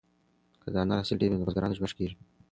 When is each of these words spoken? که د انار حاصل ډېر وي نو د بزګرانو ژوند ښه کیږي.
که 0.61 0.67
د 0.73 0.75
انار 0.81 0.99
حاصل 1.01 1.17
ډېر 1.21 1.29
وي 1.29 1.37
نو 1.37 1.43
د 1.45 1.47
بزګرانو 1.47 1.77
ژوند 1.77 1.91
ښه 1.91 1.97
کیږي. 1.99 2.15